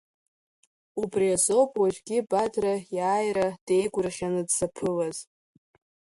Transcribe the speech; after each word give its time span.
Убри 1.01 1.27
азоуп 1.35 1.71
уажәгьы 1.81 2.17
Бадра 2.29 2.73
иааира 2.97 3.47
деигәырӷьаны 3.65 4.41
дзаԥылаз. 4.47 5.17